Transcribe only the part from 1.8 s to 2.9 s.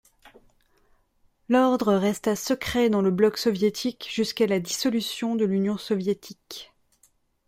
resta secret